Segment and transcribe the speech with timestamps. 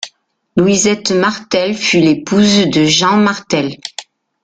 [0.57, 3.75] Louisette Martel fut l'épouse de Jan Martel.